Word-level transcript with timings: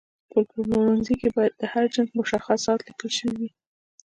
په 0.31 0.39
پلورنځي 0.49 1.15
کې 1.21 1.29
باید 1.35 1.53
د 1.57 1.63
هر 1.73 1.85
جنس 1.93 2.09
مشخصات 2.19 2.79
لیکل 2.87 3.09
شوي 3.19 3.35
وي. 3.41 3.49